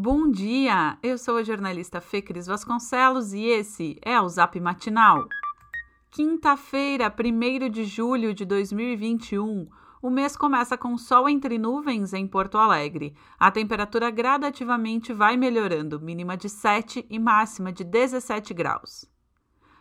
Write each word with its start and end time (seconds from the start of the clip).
Bom 0.00 0.30
dia! 0.30 0.96
Eu 1.02 1.18
sou 1.18 1.38
a 1.38 1.42
jornalista 1.42 2.00
Fê 2.00 2.22
Cris 2.22 2.46
Vasconcelos 2.46 3.32
e 3.32 3.46
esse 3.46 3.98
é 4.00 4.20
o 4.20 4.28
Zap 4.28 4.60
Matinal. 4.60 5.26
Quinta-feira, 6.08 7.12
1 7.12 7.68
de 7.68 7.82
julho 7.82 8.32
de 8.32 8.44
2021. 8.44 9.68
O 10.00 10.08
mês 10.08 10.36
começa 10.36 10.78
com 10.78 10.96
sol 10.96 11.28
entre 11.28 11.58
nuvens 11.58 12.12
em 12.12 12.28
Porto 12.28 12.58
Alegre. 12.58 13.12
A 13.40 13.50
temperatura 13.50 14.08
gradativamente 14.08 15.12
vai 15.12 15.36
melhorando, 15.36 16.00
mínima 16.00 16.36
de 16.36 16.48
7 16.48 17.04
e 17.10 17.18
máxima 17.18 17.72
de 17.72 17.82
17 17.82 18.54
graus. 18.54 19.17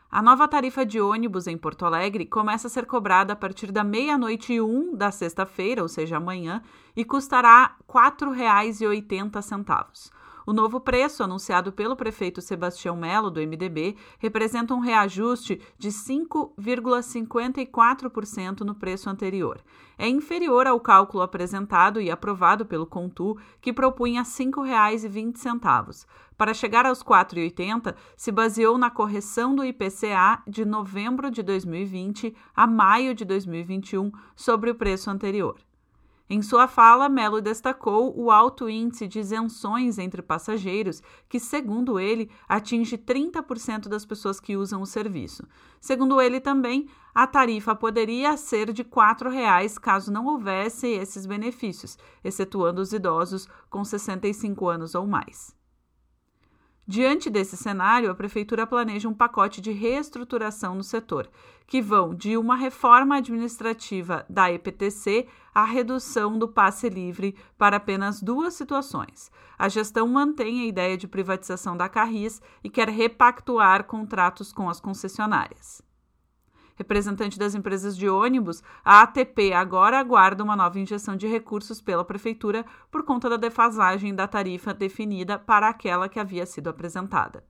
A 0.10 0.22
nova 0.22 0.48
tarifa 0.48 0.86
de 0.86 1.02
ônibus 1.02 1.48
em 1.48 1.58
Porto 1.58 1.86
Alegre 1.86 2.26
começa 2.26 2.68
a 2.68 2.70
ser 2.70 2.86
cobrada 2.86 3.34
a 3.34 3.36
partir 3.36 3.74
da 3.74 3.84
meia-noite 3.84 4.54
e 4.54 4.62
um 4.62 4.96
da 4.96 5.12
sexta-feira, 5.12 5.82
ou 5.82 5.90
seja, 5.90 6.16
amanhã, 6.16 6.64
e 6.96 7.04
custará 7.04 7.76
R$ 7.88 7.94
4,80. 7.94 10.10
O 10.48 10.54
novo 10.54 10.80
preço, 10.80 11.22
anunciado 11.22 11.72
pelo 11.74 11.98
prefeito 11.98 12.42
Sebastião 12.42 12.96
Melo, 12.96 13.30
do 13.30 13.42
MDB, 13.42 13.98
representa 14.18 14.74
um 14.74 14.80
reajuste 14.80 15.60
de 15.78 15.90
5,54% 15.90 18.62
no 18.62 18.74
preço 18.74 19.10
anterior. 19.10 19.60
É 19.98 20.08
inferior 20.08 20.66
ao 20.66 20.80
cálculo 20.80 21.22
apresentado 21.22 22.00
e 22.00 22.10
aprovado 22.10 22.66
pelo 22.66 22.88
Contu, 22.88 23.38
que 23.60 23.74
propunha 23.74 24.22
R$ 24.22 24.28
5,20. 24.30 26.06
Para 26.38 26.54
chegar 26.54 26.86
aos 26.86 27.02
R$ 27.02 27.08
4,80, 27.08 27.94
se 28.16 28.32
baseou 28.32 28.78
na 28.78 28.90
correção 28.90 29.54
do 29.54 29.66
IPCA 29.66 30.42
de 30.48 30.64
novembro 30.64 31.30
de 31.30 31.44
2020 31.44 32.34
a 32.56 32.66
maio 32.66 33.14
de 33.14 33.26
2021 33.26 34.14
sobre 34.34 34.70
o 34.70 34.76
preço 34.76 35.10
anterior. 35.10 35.58
Em 36.30 36.42
sua 36.42 36.68
fala, 36.68 37.08
Melo 37.08 37.42
destacou 37.42 38.14
o 38.18 38.30
alto 38.30 38.70
índice 38.70 39.08
de 39.08 39.20
isenções 39.20 39.98
entre 39.98 40.22
passageiros, 40.22 41.02
que, 41.30 41.40
segundo 41.40 41.98
ele, 41.98 42.30
atinge 42.50 42.98
30% 42.98 43.88
das 43.88 44.06
pessoas 44.06 44.38
que 44.38 44.58
usam 44.58 44.82
o 44.82 44.86
serviço. 44.86 45.48
Segundo 45.80 46.22
ele 46.22 46.42
também, 46.42 46.90
a 47.16 47.26
tarifa 47.26 47.74
poderia 47.74 48.36
ser 48.36 48.74
de 48.74 48.82
R$ 48.82 48.90
4,00 48.90 49.80
caso 49.80 50.12
não 50.12 50.26
houvesse 50.26 50.88
esses 50.88 51.26
benefícios, 51.26 51.98
excetuando 52.22 52.82
os 52.82 52.92
idosos 52.92 53.48
com 53.70 53.84
65 53.84 54.68
anos 54.68 54.96
ou 54.96 55.08
mais. 55.08 55.57
Diante 56.90 57.30
desse 57.30 57.58
cenário, 57.58 58.10
a 58.10 58.16
Prefeitura 58.16 58.66
planeja 58.66 59.10
um 59.10 59.14
pacote 59.14 59.60
de 59.60 59.74
reestruturação 59.74 60.74
no 60.74 60.84
setor, 60.84 61.30
que 61.68 61.82
vão 61.82 62.16
de 62.16 62.38
uma 62.38 62.56
reforma 62.56 63.18
administrativa 63.18 64.26
da 64.30 64.50
EPTC 64.50 65.28
à 65.54 65.66
redução 65.66 66.40
do 66.40 66.48
passe 66.48 66.88
livre 66.88 67.36
para 67.58 67.76
apenas 67.76 68.22
duas 68.22 68.54
situações. 68.54 69.30
A 69.60 69.68
gestão 69.68 70.08
mantém 70.08 70.62
a 70.62 70.66
ideia 70.66 70.96
de 70.96 71.10
privatização 71.10 71.76
da 71.76 71.90
Carris 71.90 72.42
e 72.64 72.70
quer 72.70 72.88
repactuar 72.88 73.84
contratos 73.84 74.54
com 74.54 74.70
as 74.70 74.80
concessionárias 74.80 75.86
representante 76.78 77.38
das 77.38 77.56
empresas 77.56 77.98
de 77.98 78.08
ônibus, 78.08 78.64
a 78.86 79.02
ATP 79.02 79.52
agora 79.52 80.00
aguarda 80.00 80.44
uma 80.44 80.56
nova 80.56 80.80
injeção 80.80 81.18
de 81.18 81.28
recursos 81.28 81.82
pela 81.82 82.06
Prefeitura 82.06 82.66
por 82.90 83.04
conta 83.04 83.30
da 83.30 83.36
defasagem 83.36 84.16
da 84.16 84.28
tarifa 84.28 84.74
definida 84.74 85.38
para 85.38 85.68
aquela 85.68 86.08
que 86.08 86.20
havia 86.20 86.46
sido 86.46 86.70
apresentada. 86.70 87.44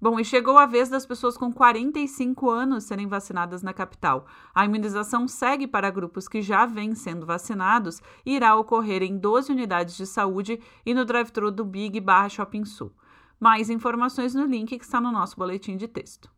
Bom, 0.00 0.20
e 0.20 0.24
chegou 0.24 0.58
a 0.58 0.66
vez 0.66 0.90
das 0.90 1.06
pessoas 1.06 1.36
com 1.36 1.50
45 1.50 2.50
anos 2.50 2.84
serem 2.84 3.06
vacinadas 3.06 3.62
na 3.62 3.72
capital. 3.72 4.26
A 4.54 4.64
imunização 4.64 5.26
segue 5.26 5.66
para 5.66 5.90
grupos 5.90 6.28
que 6.28 6.42
já 6.42 6.66
vêm 6.66 6.94
sendo 6.94 7.24
vacinados 7.24 8.02
e 8.24 8.36
irá 8.36 8.54
ocorrer 8.54 9.02
em 9.02 9.16
12 9.16 9.52
unidades 9.52 9.96
de 9.96 10.06
saúde 10.06 10.60
e 10.84 10.92
no 10.92 11.06
drive-thru 11.06 11.50
do 11.50 11.64
Big 11.64 12.00
Barra 12.00 12.28
Shopping 12.28 12.66
Sul. 12.66 12.92
Mais 13.40 13.70
informações 13.70 14.34
no 14.34 14.44
link 14.44 14.76
que 14.76 14.84
está 14.84 15.00
no 15.00 15.10
nosso 15.10 15.36
boletim 15.36 15.76
de 15.76 15.88
texto. 15.88 16.33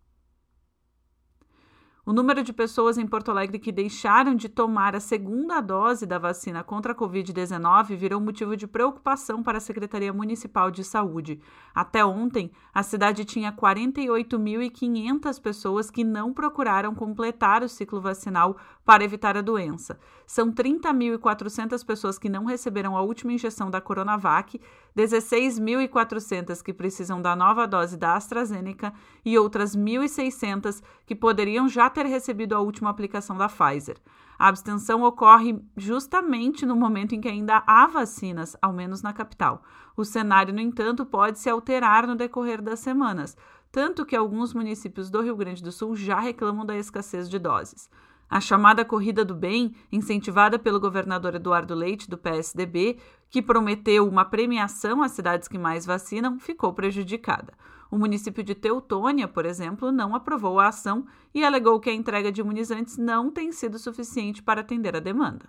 O 2.08 2.12
número 2.12 2.40
de 2.44 2.52
pessoas 2.52 2.98
em 2.98 3.04
Porto 3.04 3.32
Alegre 3.32 3.58
que 3.58 3.72
deixaram 3.72 4.36
de 4.36 4.48
tomar 4.48 4.94
a 4.94 5.00
segunda 5.00 5.60
dose 5.60 6.06
da 6.06 6.20
vacina 6.20 6.62
contra 6.62 6.92
a 6.92 6.94
Covid-19 6.94 7.96
virou 7.96 8.20
motivo 8.20 8.56
de 8.56 8.64
preocupação 8.64 9.42
para 9.42 9.58
a 9.58 9.60
Secretaria 9.60 10.12
Municipal 10.12 10.70
de 10.70 10.84
Saúde. 10.84 11.40
Até 11.74 12.04
ontem, 12.04 12.52
a 12.72 12.84
cidade 12.84 13.24
tinha 13.24 13.50
48.500 13.50 15.42
pessoas 15.42 15.90
que 15.90 16.04
não 16.04 16.32
procuraram 16.32 16.94
completar 16.94 17.64
o 17.64 17.68
ciclo 17.68 18.00
vacinal 18.00 18.56
para 18.84 19.02
evitar 19.02 19.36
a 19.36 19.42
doença. 19.42 19.98
São 20.28 20.52
30.400 20.52 21.84
pessoas 21.84 22.20
que 22.20 22.28
não 22.28 22.44
receberam 22.44 22.96
a 22.96 23.02
última 23.02 23.32
injeção 23.32 23.68
da 23.68 23.80
Coronavac, 23.80 24.60
16.400 24.96 26.62
que 26.62 26.72
precisam 26.72 27.20
da 27.20 27.34
nova 27.34 27.66
dose 27.66 27.96
da 27.96 28.14
AstraZeneca 28.14 28.94
e 29.24 29.36
outras 29.36 29.76
1.600 29.76 30.80
que 31.04 31.16
poderiam 31.16 31.68
já 31.68 31.90
ter 31.96 32.04
recebido 32.04 32.54
a 32.54 32.60
última 32.60 32.90
aplicação 32.90 33.38
da 33.38 33.48
Pfizer. 33.48 33.96
A 34.38 34.48
abstenção 34.48 35.02
ocorre 35.02 35.58
justamente 35.74 36.66
no 36.66 36.76
momento 36.76 37.14
em 37.14 37.20
que 37.22 37.28
ainda 37.28 37.62
há 37.66 37.86
vacinas, 37.86 38.54
ao 38.60 38.70
menos 38.70 39.00
na 39.00 39.14
capital. 39.14 39.62
O 39.96 40.04
cenário, 40.04 40.52
no 40.52 40.60
entanto, 40.60 41.06
pode 41.06 41.38
se 41.38 41.48
alterar 41.48 42.06
no 42.06 42.14
decorrer 42.14 42.60
das 42.60 42.80
semanas, 42.80 43.34
tanto 43.72 44.04
que 44.04 44.14
alguns 44.14 44.52
municípios 44.52 45.08
do 45.08 45.22
Rio 45.22 45.36
Grande 45.36 45.62
do 45.62 45.72
Sul 45.72 45.96
já 45.96 46.20
reclamam 46.20 46.66
da 46.66 46.76
escassez 46.76 47.30
de 47.30 47.38
doses. 47.38 47.88
A 48.28 48.40
chamada 48.40 48.84
Corrida 48.84 49.24
do 49.24 49.34
Bem, 49.34 49.74
incentivada 49.90 50.58
pelo 50.58 50.80
governador 50.80 51.34
Eduardo 51.36 51.74
Leite, 51.74 52.10
do 52.10 52.18
PSDB, 52.18 52.98
que 53.30 53.40
prometeu 53.40 54.08
uma 54.08 54.24
premiação 54.24 55.02
às 55.02 55.12
cidades 55.12 55.46
que 55.46 55.56
mais 55.58 55.86
vacinam, 55.86 56.38
ficou 56.38 56.72
prejudicada. 56.72 57.52
O 57.90 57.96
município 57.96 58.42
de 58.42 58.54
Teutônia, 58.54 59.28
por 59.28 59.46
exemplo, 59.46 59.92
não 59.92 60.14
aprovou 60.14 60.58
a 60.58 60.68
ação 60.68 61.06
e 61.32 61.44
alegou 61.44 61.78
que 61.78 61.88
a 61.88 61.94
entrega 61.94 62.32
de 62.32 62.40
imunizantes 62.40 62.98
não 62.98 63.30
tem 63.30 63.52
sido 63.52 63.78
suficiente 63.78 64.42
para 64.42 64.60
atender 64.60 64.96
a 64.96 65.00
demanda. 65.00 65.46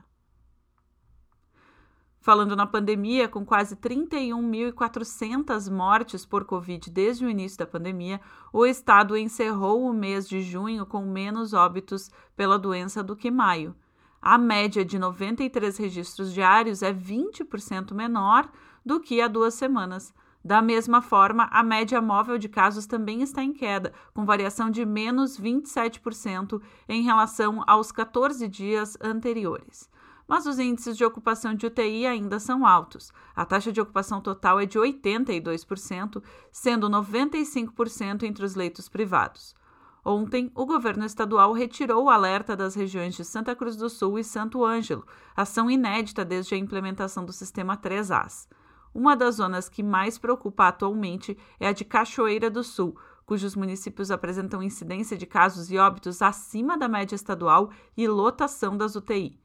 Falando 2.27 2.57
na 2.57 2.67
pandemia, 2.67 3.29
com 3.29 3.45
quase 3.45 3.77
31.400 3.77 5.71
mortes 5.71 6.25
por 6.25 6.43
Covid 6.43 6.91
desde 6.91 7.25
o 7.25 7.29
início 7.29 7.57
da 7.57 7.65
pandemia, 7.65 8.19
o 8.51 8.65
estado 8.65 9.15
encerrou 9.15 9.85
o 9.85 9.93
mês 9.93 10.27
de 10.27 10.41
junho 10.41 10.85
com 10.85 11.05
menos 11.05 11.53
óbitos 11.53 12.11
pela 12.35 12.59
doença 12.59 13.01
do 13.01 13.15
que 13.15 13.31
maio. 13.31 13.73
A 14.21 14.37
média 14.37 14.83
de 14.83 14.99
93 14.99 15.77
registros 15.77 16.33
diários 16.33 16.83
é 16.83 16.93
20% 16.93 17.93
menor 17.93 18.51
do 18.85 18.99
que 18.99 19.21
há 19.21 19.29
duas 19.29 19.53
semanas. 19.53 20.13
Da 20.43 20.61
mesma 20.61 21.01
forma, 21.01 21.47
a 21.49 21.63
média 21.63 22.01
móvel 22.01 22.37
de 22.37 22.49
casos 22.49 22.85
também 22.85 23.21
está 23.21 23.41
em 23.41 23.53
queda, 23.53 23.93
com 24.13 24.25
variação 24.25 24.69
de 24.69 24.85
menos 24.85 25.39
27% 25.39 26.61
em 26.89 27.03
relação 27.03 27.63
aos 27.65 27.89
14 27.89 28.49
dias 28.49 28.97
anteriores. 29.01 29.89
Mas 30.27 30.45
os 30.45 30.59
índices 30.59 30.97
de 30.97 31.05
ocupação 31.05 31.55
de 31.55 31.65
UTI 31.65 32.05
ainda 32.05 32.39
são 32.39 32.65
altos. 32.65 33.13
A 33.35 33.45
taxa 33.45 33.71
de 33.71 33.79
ocupação 33.79 34.19
total 34.19 34.59
é 34.59 34.65
de 34.65 34.77
82%, 34.77 36.21
sendo 36.51 36.89
95% 36.89 38.23
entre 38.23 38.43
os 38.43 38.53
leitos 38.53 38.89
privados. 38.89 39.55
Ontem, 40.03 40.51
o 40.55 40.65
governo 40.65 41.05
estadual 41.05 41.53
retirou 41.53 42.05
o 42.05 42.09
alerta 42.09 42.55
das 42.55 42.75
regiões 42.75 43.15
de 43.15 43.25
Santa 43.25 43.55
Cruz 43.55 43.75
do 43.75 43.89
Sul 43.89 44.17
e 44.19 44.23
Santo 44.23 44.63
Ângelo, 44.63 45.05
ação 45.35 45.69
inédita 45.69 46.23
desde 46.23 46.55
a 46.55 46.57
implementação 46.57 47.25
do 47.25 47.33
sistema 47.33 47.77
3As. 47.77 48.47
Uma 48.93 49.15
das 49.15 49.35
zonas 49.35 49.67
que 49.67 49.83
mais 49.83 50.17
preocupa 50.17 50.67
atualmente 50.67 51.37
é 51.59 51.67
a 51.67 51.73
de 51.73 51.83
Cachoeira 51.83 52.49
do 52.49 52.63
Sul, 52.63 52.97
cujos 53.25 53.55
municípios 53.55 54.09
apresentam 54.09 54.63
incidência 54.63 55.17
de 55.17 55.25
casos 55.25 55.69
e 55.69 55.77
óbitos 55.77 56.21
acima 56.21 56.77
da 56.77 56.87
média 56.87 57.13
estadual 57.13 57.69
e 57.95 58.07
lotação 58.07 58.77
das 58.77 58.95
UTI. 58.95 59.37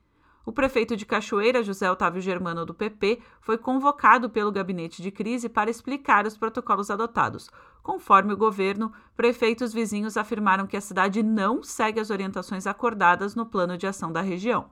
O 0.44 0.52
prefeito 0.52 0.96
de 0.96 1.06
Cachoeira, 1.06 1.62
José 1.62 1.90
Otávio 1.90 2.20
Germano, 2.20 2.66
do 2.66 2.74
PP, 2.74 3.20
foi 3.40 3.56
convocado 3.56 4.28
pelo 4.28 4.50
gabinete 4.50 5.00
de 5.00 5.10
crise 5.10 5.48
para 5.48 5.70
explicar 5.70 6.26
os 6.26 6.36
protocolos 6.36 6.90
adotados. 6.90 7.48
Conforme 7.82 8.32
o 8.32 8.36
governo, 8.36 8.92
prefeitos 9.16 9.72
vizinhos 9.72 10.16
afirmaram 10.16 10.66
que 10.66 10.76
a 10.76 10.80
cidade 10.80 11.22
não 11.22 11.62
segue 11.62 12.00
as 12.00 12.10
orientações 12.10 12.66
acordadas 12.66 13.36
no 13.36 13.46
plano 13.46 13.78
de 13.78 13.86
ação 13.86 14.10
da 14.10 14.20
região. 14.20 14.70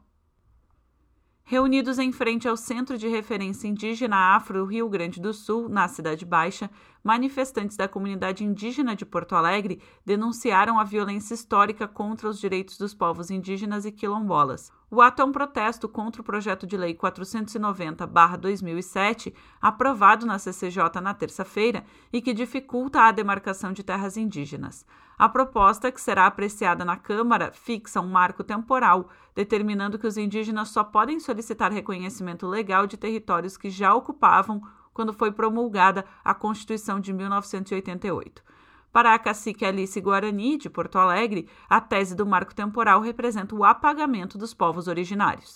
Reunidos 1.44 1.98
em 1.98 2.12
frente 2.12 2.46
ao 2.46 2.56
Centro 2.56 2.96
de 2.96 3.08
Referência 3.08 3.66
Indígena 3.66 4.36
Afro 4.36 4.64
Rio 4.64 4.88
Grande 4.88 5.20
do 5.20 5.34
Sul, 5.34 5.68
na 5.68 5.88
Cidade 5.88 6.24
Baixa, 6.24 6.70
manifestantes 7.02 7.76
da 7.76 7.88
comunidade 7.88 8.44
indígena 8.44 8.94
de 8.94 9.04
Porto 9.04 9.34
Alegre 9.34 9.82
denunciaram 10.04 10.78
a 10.78 10.84
violência 10.84 11.34
histórica 11.34 11.88
contra 11.88 12.28
os 12.28 12.38
direitos 12.38 12.78
dos 12.78 12.94
povos 12.94 13.30
indígenas 13.30 13.84
e 13.84 13.92
quilombolas. 13.92 14.72
O 14.90 15.00
ato 15.00 15.22
é 15.22 15.24
um 15.24 15.30
protesto 15.30 15.88
contra 15.88 16.20
o 16.20 16.24
projeto 16.24 16.66
de 16.66 16.76
lei 16.76 16.92
490-2007, 16.94 19.32
aprovado 19.60 20.26
na 20.26 20.36
CCJ 20.38 21.00
na 21.00 21.14
terça-feira 21.14 21.84
e 22.12 22.20
que 22.20 22.34
dificulta 22.34 23.02
a 23.02 23.12
demarcação 23.12 23.72
de 23.72 23.84
terras 23.84 24.16
indígenas. 24.16 24.84
A 25.16 25.28
proposta, 25.28 25.92
que 25.92 26.00
será 26.00 26.26
apreciada 26.26 26.84
na 26.84 26.96
Câmara, 26.96 27.52
fixa 27.52 28.00
um 28.00 28.08
marco 28.08 28.42
temporal, 28.42 29.10
determinando 29.34 29.98
que 29.98 30.06
os 30.06 30.16
indígenas 30.16 30.70
só 30.70 30.82
podem 30.82 31.20
solicitar 31.20 31.70
reconhecimento 31.70 32.46
legal 32.46 32.86
de 32.86 32.96
territórios 32.96 33.56
que 33.56 33.70
já 33.70 33.94
ocupavam 33.94 34.62
quando 34.92 35.12
foi 35.12 35.32
promulgada 35.32 36.04
a 36.24 36.34
Constituição 36.34 37.00
de 37.00 37.12
1988. 37.12 38.42
Para 38.92 39.14
a 39.14 39.18
cacique 39.18 39.64
Alice 39.64 40.00
Guarani, 40.00 40.58
de 40.58 40.68
Porto 40.68 40.98
Alegre, 40.98 41.48
a 41.68 41.80
tese 41.80 42.14
do 42.14 42.26
marco 42.26 42.54
temporal 42.54 43.00
representa 43.00 43.54
o 43.54 43.64
apagamento 43.64 44.36
dos 44.36 44.52
povos 44.52 44.88
originários. 44.88 45.52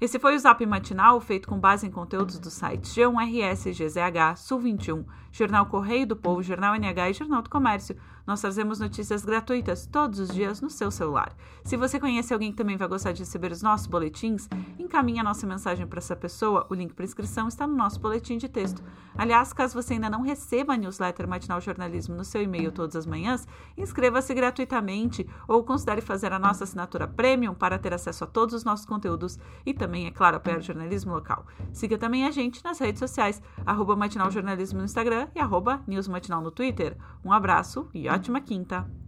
Esse 0.00 0.18
foi 0.18 0.36
o 0.36 0.38
Zap 0.38 0.64
Matinal, 0.66 1.18
feito 1.20 1.48
com 1.48 1.58
base 1.58 1.86
em 1.86 1.90
conteúdos 1.90 2.38
dos 2.38 2.52
sites 2.52 2.94
G1RS, 2.94 3.72
GZH, 3.72 4.36
Sul 4.36 4.60
21, 4.60 5.04
Jornal 5.32 5.66
Correio 5.66 6.06
do 6.06 6.14
Povo, 6.14 6.42
Jornal 6.42 6.74
NH 6.74 7.10
e 7.10 7.14
Jornal 7.14 7.40
do 7.40 7.48
Comércio. 7.48 7.96
Nós 8.26 8.40
trazemos 8.40 8.80
notícias 8.80 9.24
gratuitas 9.24 9.86
todos 9.86 10.18
os 10.18 10.28
dias 10.28 10.60
no 10.60 10.68
seu 10.68 10.90
celular. 10.90 11.32
Se 11.62 11.76
você 11.76 12.00
conhece 12.00 12.32
alguém 12.32 12.50
que 12.50 12.56
também 12.56 12.76
vai 12.76 12.88
gostar 12.88 13.12
de 13.12 13.20
receber 13.20 13.52
os 13.52 13.62
nossos 13.62 13.86
boletins, 13.86 14.48
encaminhe 14.78 15.20
a 15.20 15.24
nossa 15.24 15.46
mensagem 15.46 15.86
para 15.86 15.98
essa 15.98 16.16
pessoa. 16.16 16.66
O 16.68 16.74
link 16.74 16.92
para 16.92 17.04
inscrição 17.04 17.46
está 17.46 17.66
no 17.66 17.76
nosso 17.76 18.00
boletim 18.00 18.36
de 18.36 18.48
texto. 18.48 18.82
Aliás, 19.16 19.52
caso 19.52 19.80
você 19.80 19.94
ainda 19.94 20.10
não 20.10 20.22
receba 20.22 20.74
a 20.74 20.76
newsletter 20.76 21.28
Matinal 21.28 21.60
Jornalismo 21.60 22.16
no 22.16 22.24
seu 22.24 22.42
e-mail 22.42 22.72
todas 22.72 22.96
as 22.96 23.06
manhãs, 23.06 23.46
inscreva-se 23.76 24.34
gratuitamente 24.34 25.26
ou 25.46 25.62
considere 25.62 26.00
fazer 26.00 26.32
a 26.32 26.38
nossa 26.38 26.64
assinatura 26.64 27.06
premium 27.06 27.54
para 27.54 27.78
ter 27.78 27.94
acesso 27.94 28.24
a 28.24 28.26
todos 28.26 28.54
os 28.54 28.64
nossos 28.64 28.84
conteúdos 28.84 29.38
e 29.64 29.72
também, 29.72 30.06
é 30.06 30.10
claro, 30.10 30.36
apoiar 30.36 30.58
o 30.58 30.62
jornalismo 30.62 31.14
local. 31.14 31.46
Siga 31.72 31.96
também 31.96 32.26
a 32.26 32.30
gente 32.30 32.62
nas 32.64 32.78
redes 32.78 32.98
sociais, 32.98 33.40
arroba 33.64 33.96
Matinal 33.96 34.30
Jornalismo 34.30 34.78
no 34.78 34.84
Instagram 34.84 35.28
e 35.34 35.38
arroba 35.38 35.80
News 35.86 36.08
Matinal 36.08 36.42
no 36.42 36.50
Twitter. 36.50 36.96
Um 37.24 37.32
abraço 37.32 37.88
e 37.94 38.08
ótima 38.16 38.40
quinta! 38.40 39.05